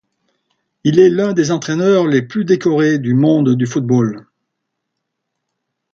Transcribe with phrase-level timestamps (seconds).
[0.83, 4.25] Il est l'un des entraîneurs les plus décorés du monde du football.